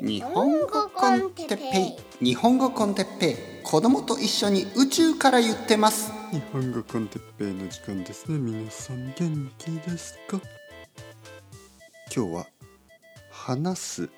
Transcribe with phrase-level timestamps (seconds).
[0.00, 2.24] 日本語コンテッペイ。
[2.24, 3.64] 日本語コンテッペイ。
[3.64, 6.12] 子供と一緒に宇宙から言ってます。
[6.30, 8.38] 日本語コンテッペイの時間ですね。
[8.38, 10.40] 皆さん元気ですか？
[12.14, 12.46] 今日は
[13.32, 14.10] 話す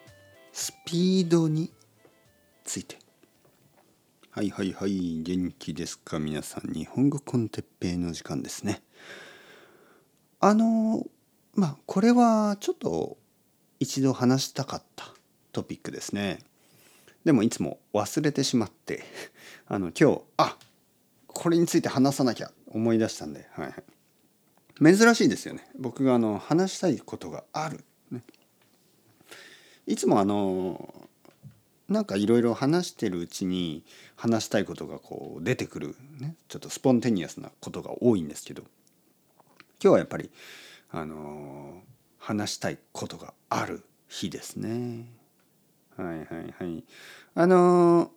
[0.53, 1.73] スピードに
[2.65, 2.99] ついて。
[4.33, 6.19] はいはいはい元気ですか？
[6.19, 8.83] 皆さん日本語コンテッペイの時間ですね。
[10.41, 11.07] あの
[11.55, 13.17] まあこれはちょっと
[13.79, 15.15] 一度話したかった
[15.53, 16.39] トピックですね。
[17.25, 19.05] でもいつも忘れてしまって
[19.69, 20.57] あの今日あ
[21.27, 23.67] これについて話さなきゃ思い出したんで、はい
[24.81, 25.69] はい、珍しいですよね。
[25.79, 28.23] 僕があの話したいことがある、ね、
[29.87, 31.09] いつもあの
[31.89, 33.85] なんかいろいろ話してるうちに
[34.17, 38.63] 話したいことがこう出てくる、ね、ちょっとスポンテニアスなことが多いんですけど。
[39.83, 40.31] 今日はやっぱり
[40.91, 41.83] あの
[42.19, 45.07] 話したいことがある日ですね。
[46.03, 46.85] はいはいはい。
[47.35, 48.11] あのー、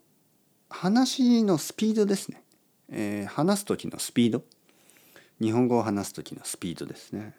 [0.69, 2.41] 話のスピードですね、
[2.89, 4.43] えー、話す時のスピード。
[5.41, 7.35] 日本語を話す時のスピードですね。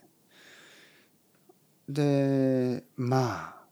[1.89, 3.65] でまあ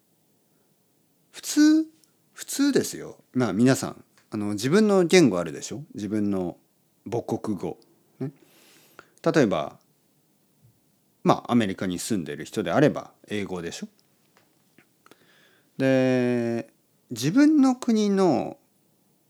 [1.31, 1.87] 普通
[2.33, 3.17] 普通ですよ。
[3.35, 5.83] まあ皆さんあの自分の言語あるでしょ？
[5.95, 6.57] 自分の
[7.11, 7.79] 母国語、
[8.21, 8.31] ね、
[9.23, 9.79] 例えば
[11.25, 13.89] まあアメリカに住んでる人であれば英語でしょ？
[15.79, 16.72] で
[17.13, 18.57] 自分の国の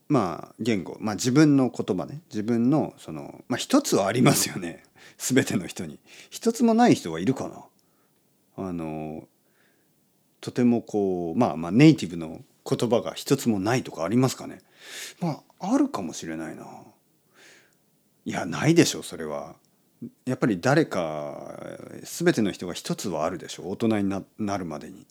[0.07, 2.21] まあ言語、まあ、自分の言葉ね。
[2.29, 4.83] 自分のそのまあ一つはありますよね。
[5.17, 5.99] 全ての人に。
[6.29, 8.65] 一つもない人はいるかな。
[8.65, 9.27] あの
[10.39, 14.61] とてもこうまあまあネイティブの言葉が一つもないとかありますかね。
[15.19, 16.65] まああるかもしれないな。
[18.25, 19.55] いやないでしょそれは。
[20.25, 21.59] やっぱり誰か
[22.03, 25.05] 全ての人が一つはあるでしょ大人になるまでに。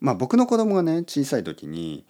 [0.00, 2.04] まあ僕の子供がね小さい時に、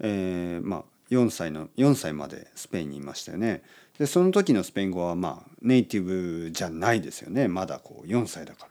[0.00, 3.62] えー、まあ4歳の4歳までスペインにいましたよね。
[3.98, 8.70] でその時のスペイン語はまあネイティブじゃないですよねまだこう4歳だから。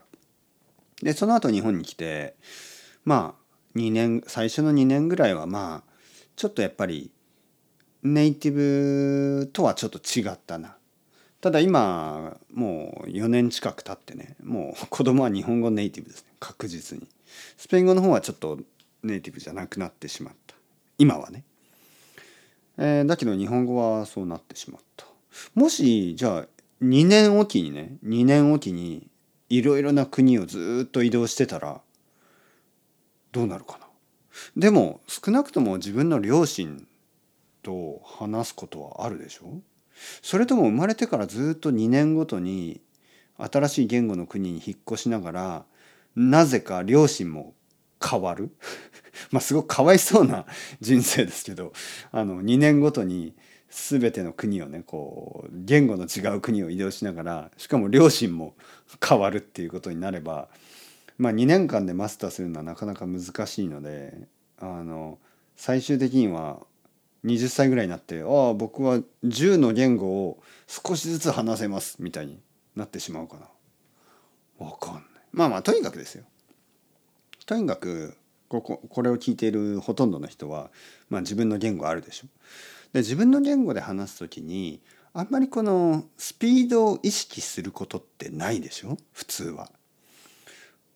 [1.02, 2.34] でその後日本に来て
[3.04, 5.92] まあ2年最初の2年ぐらいはまあ
[6.36, 7.10] ちょっとやっぱり
[8.02, 10.76] ネイティブとはちょっと違ったな。
[11.40, 17.06] ただ今もう4年近く経ってねもう子供は日本語ネイティブですね確実に。
[17.56, 18.58] スペイン語の方はちょっと
[19.02, 20.54] ネイティブじゃなくなってしまった。
[20.98, 21.44] 今はね、
[22.78, 25.06] えー、だけど日本語はそうなってしまった。
[25.54, 26.46] もしじゃあ
[26.82, 29.08] 2年おきにね2年おきに
[29.48, 31.80] いろいろな国をずっと移動してたら
[33.32, 33.86] どうなるかな。
[34.56, 36.86] でも少なくとも自分の両親
[37.62, 39.60] と話すことはあるでしょ。
[40.22, 42.80] それとも生まれてからずっと2年ごとに
[43.38, 45.64] 新しい言語の国に引っ越しながら
[46.16, 47.54] なぜか両親も
[48.02, 48.50] 変わる？
[49.30, 50.46] まあすごくかわいそうな
[50.80, 51.72] 人生ですけど
[52.12, 53.34] あの2年ごとに
[53.70, 58.54] 全ての国をねこう言語の違う国を移動しながらしかも両親も
[59.06, 60.48] 変わるっていうことになれば
[61.18, 65.18] まあ2年間でマスターするのはなかなか難しいのであの
[65.56, 66.64] 最終的には
[67.24, 72.40] 20歳ぐらいになってああ僕は10の言語を少しずつ話せますみたいに
[72.76, 74.66] なってしまうかな。
[74.66, 75.02] わかんない。
[75.34, 76.24] まあまあとにかくですよ
[77.46, 78.16] とにかく
[78.48, 80.70] こここれを聞いているほとんどの人は、
[81.10, 82.28] まあ、自分の言語あるでしょ。
[82.92, 84.80] で自分の言語で話す時に
[85.12, 88.96] あんまりこのスピードを意識することってないでしょ？
[89.12, 89.70] 普通は。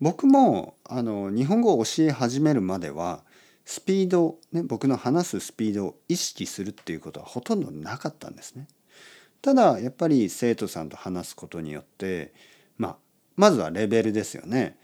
[0.01, 3.25] 僕もあの日本語を教え始めるまでは
[3.65, 8.69] スピード、ね、僕の話すスピードを意識するっていうことはほとんどなかったんですね。
[9.43, 12.33] ただやっぱり生徒さんと話すことによって
[12.77, 12.97] まあ
[13.39, 14.77] まずはレベルですよね。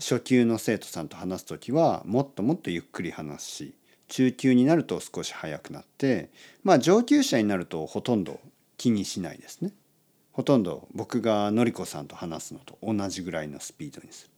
[0.00, 3.74] 初級の生徒さんと話す時はもっともっとゆっくり話すし
[4.08, 6.30] 中級になると少し速くなって
[6.64, 8.40] まあ上級者になるとほとんど
[8.78, 9.72] 気にしないですね。
[10.32, 14.30] ほとんど僕がのりこさんと話すのと同じぐらいのスピードにする。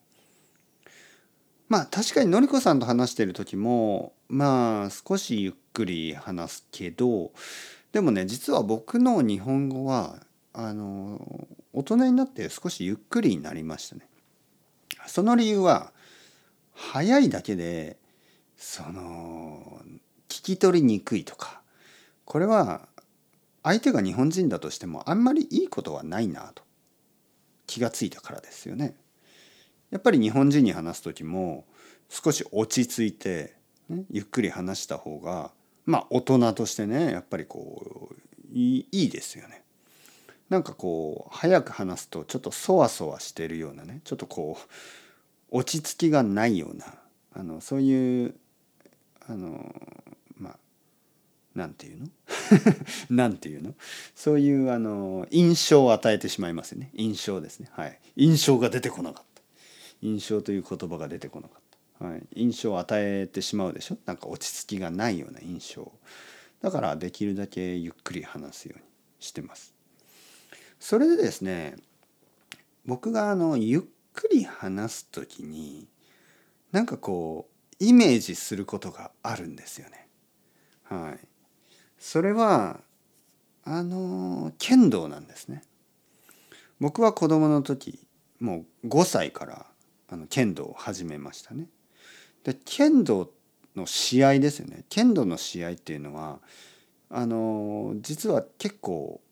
[1.69, 7.31] まあ確かにのりこさんと話している時もまあ少しゆっくり話すけど
[7.93, 10.19] でもね実は僕の日本語は
[10.53, 14.09] あの大人になって少しゆっくりになりましたね。
[15.07, 15.93] その理由は
[16.73, 17.99] 早いだけで
[18.57, 19.83] その
[20.29, 21.61] 聞き取りにくいとか
[22.25, 22.89] これは
[23.63, 26.63] 相手が日本人だとしてもあんまりいいことはないなと
[27.67, 28.95] 気がついたからですよね。
[29.91, 31.65] やっぱり日本人に話す時も
[32.09, 33.57] 少し落ち着いて、
[33.89, 35.53] ね、ゆっくり話した方が
[35.87, 38.15] まあ大人としてねやっぱりこう
[38.53, 39.64] いいですよね。
[40.55, 44.69] なんかこう早く話すとちょっとそわそわしてるようなねちょっとこう
[45.51, 46.87] 落ち着きがないような
[47.35, 48.37] あのそういう
[49.27, 49.75] あの
[50.37, 50.57] まあ
[51.57, 52.07] なんていうの？
[53.11, 53.75] なんていうの？
[54.15, 56.91] そういうあの印象を与えてしまいますよね。
[56.95, 57.69] 印象ですね。
[57.73, 57.99] はい。
[58.15, 59.43] 印象が出てこなかった。
[60.03, 61.63] 印象という言葉が出てこなかっ
[61.99, 63.99] た、はい、印象を与えてしまうでしょ？
[64.07, 65.91] なんか落ち着きがないような印象
[66.63, 68.85] だからできるだけゆっくり話すように
[69.19, 69.74] してます。
[70.85, 71.77] それでですね
[72.85, 73.83] 僕があのゆっ
[74.13, 75.89] くり話す時に
[76.73, 77.49] なんかこ
[77.81, 80.09] うイメージすることがあるんですよね。
[80.83, 81.27] はい。
[81.99, 82.81] それは
[83.65, 85.63] あの剣道なんですね。
[86.81, 88.07] 僕は子供の時
[88.39, 89.67] もう5歳から
[90.11, 91.69] あの剣道を始めましたね。
[92.45, 93.31] で剣道
[93.75, 94.85] の試合ですよね。
[94.91, 96.41] 剣道の試合っていうのは
[97.09, 99.23] あの実は結構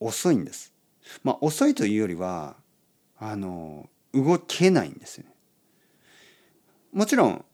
[0.00, 0.74] 遅いんです。
[1.22, 2.56] まあ遅いというよりは
[3.18, 5.32] あの動けないんですよね。
[6.92, 7.44] もちろん、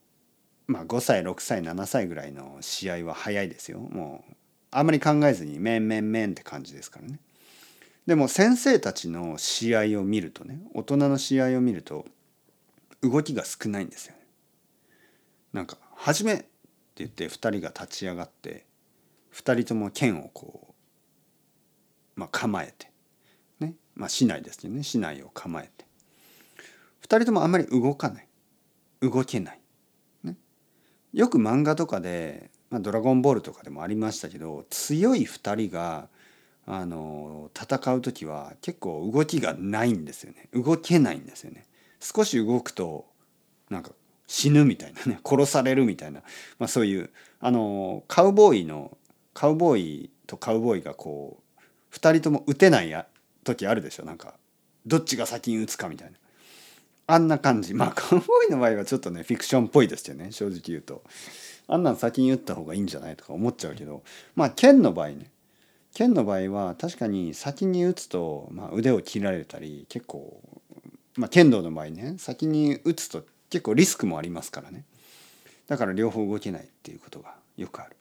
[0.67, 4.35] まあ、5歳6歳7歳ぐらいの試合は早いですよもう
[4.71, 7.19] あんまり考えずに「めんめんめん」って感じですからね。
[8.07, 12.07] でも先生たちの試合を見るとね大人の試合を見ると
[13.01, 14.27] 動きが少ないんですよね。
[15.53, 16.47] なんか「始め!」って
[16.97, 18.67] 言って2人が立ち上がって
[19.33, 20.75] 2人とも剣をこ
[22.17, 22.94] う、まあ、構えて
[23.65, 23.75] ね。
[23.95, 24.83] まあ市内ですよね。
[24.83, 25.85] 市内を構えて。
[27.03, 28.29] 2人ともあんまり動かない。
[29.11, 29.61] 動けない、
[30.23, 30.37] ね、
[31.13, 36.09] よく漫画とかで「まあ、ドラゴンボール」とかでもありましたけど強い2人が
[36.67, 40.49] あの戦う時は結構動きがないんですよね。
[40.53, 41.67] 動けないんですよね。
[42.01, 43.07] 少し動くと
[43.69, 43.93] なんか
[44.27, 45.21] 死ぬみたいなね。
[45.25, 46.23] 殺されるみたいな、
[46.59, 48.97] まあ、そういうあのカウボーイの
[49.35, 51.43] カウボーイとカウボーイがこ
[51.93, 52.89] う2人とも撃てない
[53.45, 54.05] 時あるでしょ。
[54.05, 54.35] なんか
[54.87, 56.17] どっちが先に撃つかみたいな。
[57.07, 57.75] あんな感じ。
[57.75, 61.03] まあカウボーイの場合はちょっとねフィクションっぽいですよね正直言うと。
[61.67, 64.03] あんなん先に打った方がいいんじゃないとか思っちゃうけど。
[64.35, 65.31] まあ剣の場合ね。
[65.95, 70.41] 剣の場合は確かに先に打つと、まあ、腕を切られたり結構、
[71.17, 74.85] まあ、剣道の場合ね先に打つと結構リスクもありますからね。
[75.69, 77.97] だから両方動けないっていうことがよくある。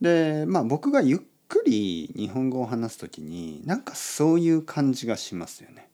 [0.00, 1.20] でまあ僕がゆっ
[1.52, 5.86] くり日本語を話す時になんかそういう感じがしますよね。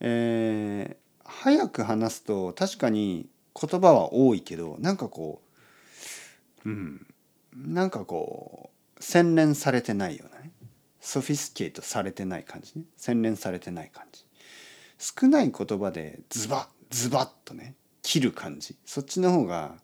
[0.00, 5.42] えー、早く話すと確かに言葉は多いけどなんかこ
[6.64, 7.06] ううん
[7.54, 10.50] なんかこう洗練されてないようなね。
[11.00, 12.84] ソフィスケートされてない感じね。
[12.96, 14.24] 洗練されてない感じ。
[14.96, 18.74] 少ない言葉でズバッズバッとね切る感じ。
[18.86, 19.74] そっちの方が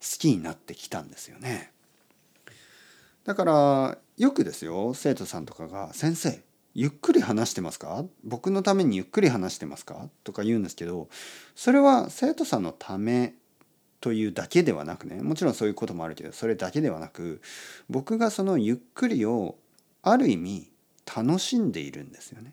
[0.00, 1.70] 好きになってきたんですよね。
[3.26, 6.42] だからよくですよ生徒さんとかが「先生
[6.74, 8.04] ゆっくり話してますか？
[8.22, 11.08] 僕のためにゆっくり話してますか?」とか言うんですけど
[11.56, 13.34] それは生徒さんのため
[14.00, 17.40] というだけではなくねもちろんそういうこともあるけどそれだけではなく
[17.90, 19.58] 僕がそのゆっくりを
[20.02, 20.70] ある意味
[21.16, 22.52] 楽しんでいるんですよね。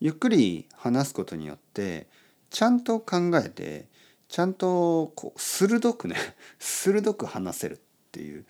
[0.00, 2.08] ゆっくり話すことによって
[2.50, 3.86] ちゃんと考えて
[4.28, 6.16] ちゃんとこう鋭くね
[6.58, 7.78] 鋭く話せるっ
[8.10, 8.44] ていう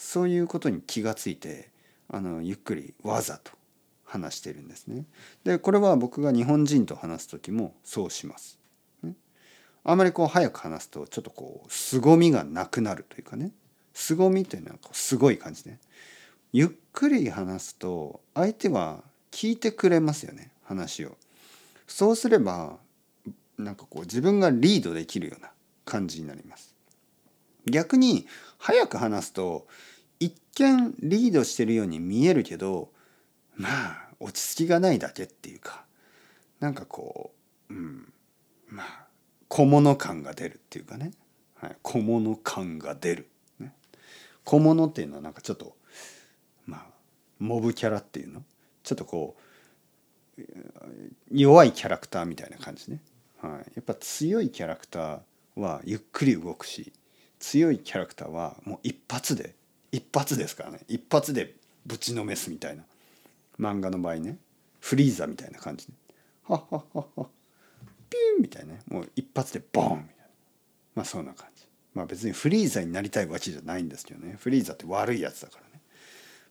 [0.00, 1.68] そういうことに気がついて
[2.08, 3.52] あのゆっくりわざと
[4.02, 5.04] 話してるんですね。
[5.44, 8.58] でこれは僕が日本人と話す時もそうします。
[9.02, 9.12] ね、
[9.84, 13.52] あまりこう早く話すとちょっとこう凄みがなくなるというかね
[13.92, 15.78] 凄みというのはこうすごい感じね。
[16.54, 21.18] ゆっくり話すと相手は聞いてくれますよね話を。
[21.86, 22.78] そうすれば
[23.58, 25.50] なんかこう自分がリードできるような
[25.84, 26.74] 感じになります。
[27.66, 28.26] 逆に
[28.58, 29.66] 早く話すと
[30.20, 32.90] 一見リードしてるように見えるけど
[33.56, 35.84] まあ落ち着きがないだけっていうか
[36.60, 37.32] なんかこ
[37.70, 38.12] う、うん、
[38.68, 39.06] まあ
[39.48, 41.12] 小物感が出るっていうかね、
[41.56, 43.72] はい、小物感が出る、ね、
[44.44, 45.74] 小物っていうのはなんかちょっと
[46.66, 46.86] まあ
[47.38, 48.42] モブキャラっていうの？
[48.82, 49.36] ちょっとこ
[50.38, 50.42] う
[51.30, 53.00] 弱いキャラクターみたいな感じね、
[53.40, 55.20] はい、やっぱ強いキャラクター
[55.56, 56.92] はゆっくり動くし
[57.38, 59.54] 強いキャラクターはもう一発で
[59.92, 60.80] 一発ですからね。
[60.88, 61.54] 一発で
[61.86, 62.84] ぶちのめすみたいな。
[63.58, 64.38] 漫画の場合ね。
[64.80, 65.92] フリーザみたいな感じで。
[66.46, 67.26] はっはっはっは。
[68.08, 68.80] ピュンみたいなね。
[68.88, 70.24] もう一発でボーンみたいな。
[70.96, 71.64] まあそんな感じ。
[71.94, 74.36] まあ別にフリーザになりたいわけじゃないんですけどね。
[74.38, 75.80] フリーザって悪いやつだからね。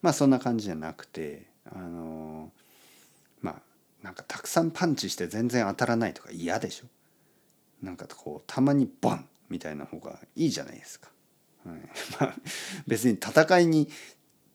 [0.01, 3.61] まあそんな感じじゃなくてあのー、まあ
[4.03, 6.87] なんかたくさんパンチして全然当たらないとか嫌でしょ。
[7.81, 11.09] なんかこうたまにボンみたいな方がいいじゃないですか。
[11.65, 11.79] はい、
[12.19, 12.35] まあ
[12.87, 13.89] 別に戦いに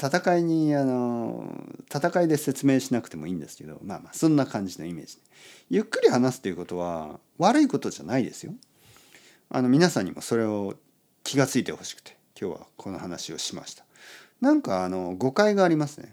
[0.03, 1.53] 戦いにあの
[1.95, 5.19] 戦いで説明しなくてもいいんですけどまあまあそんな感じのイメージ、
[5.71, 8.53] ゆっくり話すということは悪いことじゃないですよ。
[9.51, 10.75] あの皆さんにもそれを
[11.23, 13.85] 気がついてほしくて今日はこの話をしました。
[14.41, 16.13] なんかあの誤解がありますね。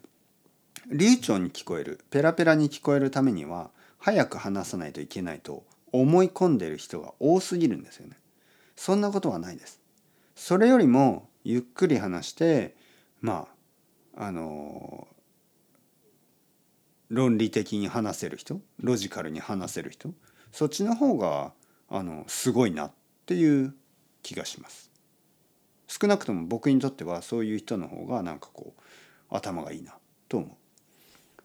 [0.90, 8.18] 流暢に聞こえるペラペラに聞こえるためには早く話さないといけないと思い込んでる人が多すぎるんですよね。
[8.76, 9.81] そんなことはないです。
[10.36, 12.76] それよりもゆっくり話して
[13.22, 13.48] ま
[14.16, 15.08] ああの
[17.10, 20.10] 論理的に話せる人ロジカルに話せる人
[20.52, 21.54] そっちの方が
[21.90, 22.92] あのすごいなっ
[23.26, 23.74] ていう
[24.24, 24.90] 気がします。
[25.88, 28.82] 少なくとも僕にとってはそういう人の方がなんかこう
[29.30, 29.94] 頭がいいな
[30.30, 30.50] と思う。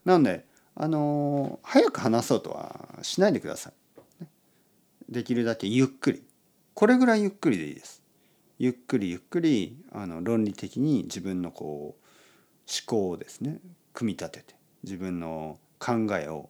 [0.07, 3.73] なのであの早く話そうとはしないでください。
[5.09, 6.23] できるだけゆっくり。
[6.73, 8.03] これぐらいゆっくりでいいです。
[8.59, 12.07] ゆっくりゆっくりあの論理的に自分のこう
[12.67, 13.59] 思考をですね
[13.93, 16.49] 組み立てて自分の考えを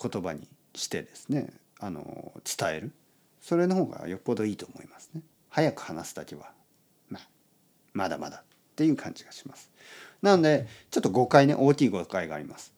[0.00, 2.92] 言葉にしてですねあの伝える
[3.40, 5.22] それの方がよっぽどいいと思いますね。
[5.48, 6.52] 早く話すだけは、
[7.08, 7.28] まあ、
[7.92, 8.42] まだまだっ
[8.76, 9.70] ていう感じがします。
[10.22, 12.72] なのでちょっと誤解ね大きい誤解があります。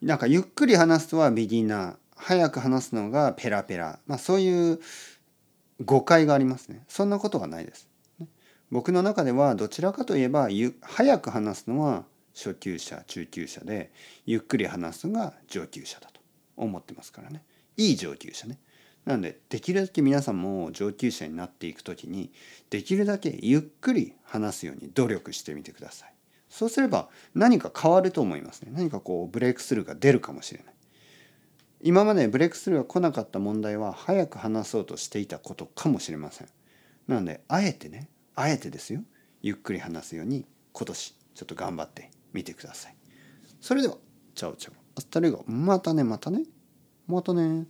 [0.00, 4.80] なんかゆっくり話すのはビギナー早く話すのがペラペラ、まあ、そういう
[5.82, 6.84] 誤解がありますね。
[6.88, 7.88] そんなことはないです。
[8.70, 10.48] 僕の中ではどちらかといえば
[10.80, 12.04] 早く話すのは
[12.34, 13.92] 初級者中級者で
[14.26, 16.20] ゆっくり話すのが上級者だと
[16.56, 17.44] 思ってますからね。
[17.76, 18.58] いい上級者ね。
[19.04, 22.32] なのでできるだけ皆さんも上級者になっていく時に
[22.70, 26.14] できるだけゆっくり話すように努力してみてください。
[26.48, 28.70] そうすれば何か変わると思いますね。
[28.72, 30.74] 何かこうブレイクスルーが出るかもしれない。
[31.86, 36.48] 今までブレイクスルーが来なかった問題は早く話そうとしていたことかもしれません。
[37.06, 39.02] なのであえてねあえてですよ。
[39.42, 42.96] ゆっくり話すように今年ちょっと頑張ってみてください。
[43.60, 43.98] それでは
[44.34, 44.74] チャオチャオ。
[44.96, 46.44] Hasta luego またねまたね。
[47.06, 47.66] またね。